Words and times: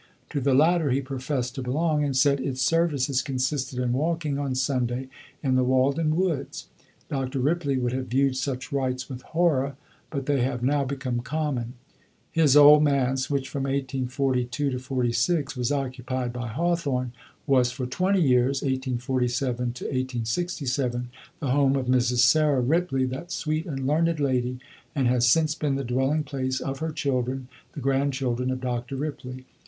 To 0.31 0.41
the 0.41 0.55
latter 0.55 0.89
he 0.89 0.99
professed 0.99 1.53
to 1.53 1.61
belong, 1.61 2.03
and 2.03 2.17
said 2.17 2.39
its 2.39 2.59
services 2.59 3.21
consisted 3.21 3.77
in 3.77 3.93
walking 3.93 4.39
on 4.39 4.55
Sunday 4.55 5.09
in 5.43 5.53
the 5.53 5.63
Walden 5.63 6.15
woods. 6.15 6.69
Dr. 7.07 7.37
Ripley 7.39 7.77
would 7.77 7.93
have 7.93 8.07
viewed 8.07 8.35
such 8.35 8.71
rites 8.71 9.07
with 9.07 9.21
horror, 9.21 9.75
but 10.09 10.25
they 10.25 10.41
have 10.41 10.63
now 10.63 10.83
become 10.83 11.19
common. 11.19 11.73
His 12.31 12.57
Old 12.57 12.81
Manse, 12.81 13.29
which 13.29 13.47
from 13.47 13.61
1842 13.65 14.47
to 14.51 14.69
1846 14.77 15.55
was 15.55 15.71
occupied 15.71 16.33
by 16.33 16.47
Hawthorne, 16.47 17.13
was 17.45 17.71
for 17.71 17.85
twenty 17.85 18.23
years 18.23 18.63
(1847 18.63 19.55
1867) 19.67 21.09
the 21.39 21.51
home 21.51 21.75
of 21.75 21.85
Mrs. 21.85 22.21
Sarah 22.25 22.61
Ripley, 22.61 23.05
that 23.05 23.31
sweet 23.31 23.67
and 23.67 23.85
learned 23.85 24.19
lady, 24.19 24.57
and 24.95 25.07
has 25.07 25.29
since 25.29 25.53
been 25.53 25.75
the 25.75 25.83
dwelling 25.83 26.23
place 26.23 26.59
of 26.59 26.79
her 26.79 26.91
children, 26.91 27.49
the 27.73 27.79
grandchildren 27.79 28.49
of 28.49 28.61
Dr. 28.61 28.95
Ripley. 28.95 29.45